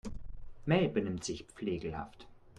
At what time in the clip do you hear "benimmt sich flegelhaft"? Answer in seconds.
0.89-2.25